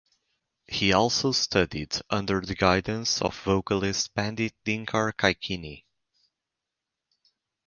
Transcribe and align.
He 0.67 0.93
also 0.93 1.31
studied 1.31 1.95
under 2.09 2.41
the 2.41 2.55
guidance 2.55 3.21
of 3.21 3.37
vocalist 3.43 4.15
Pandit 4.15 4.55
Dinkar 4.65 5.13
Kaikini. 5.13 5.83